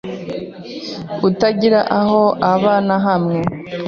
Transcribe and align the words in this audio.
utagira 1.27 1.79
aho 1.99 2.21
uba 2.51 2.73
nahamwe 2.87 3.37